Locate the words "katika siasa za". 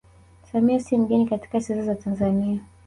1.27-1.95